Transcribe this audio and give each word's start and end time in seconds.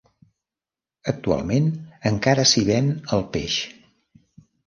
Actualment 1.13 1.67
encara 2.11 2.45
s'hi 2.53 2.65
ven 2.71 2.89
el 3.17 3.23
peix. 3.37 3.59